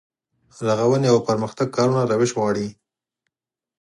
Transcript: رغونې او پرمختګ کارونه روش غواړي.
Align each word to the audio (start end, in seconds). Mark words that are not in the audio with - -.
رغونې 0.67 1.07
او 1.13 1.17
پرمختګ 1.27 1.67
کارونه 1.77 2.01
روش 2.11 2.31
غواړي. 2.37 2.67